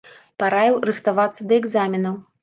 Параіў 0.43 0.79
рыхтавацца 0.89 1.45
да 1.51 1.55
экзаменаў. 1.61 2.17